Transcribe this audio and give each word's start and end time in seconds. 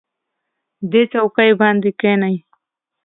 دې 0.91 1.01
څوکۍ 1.11 1.51
باندې 1.59 1.89
کېنئ. 1.99 2.35